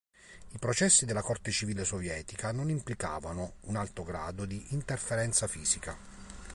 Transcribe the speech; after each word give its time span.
I 0.49 0.57
processi 0.57 1.05
della 1.05 1.21
Corte 1.21 1.51
civile 1.51 1.85
sovietica 1.85 2.51
non 2.51 2.71
implicavano 2.71 3.57
un 3.65 3.75
alto 3.75 4.01
grado 4.03 4.45
di 4.45 4.73
interferenza 4.73 5.45
fisica. 5.45 5.95